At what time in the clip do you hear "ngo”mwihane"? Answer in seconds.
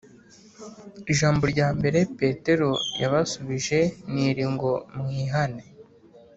4.53-5.63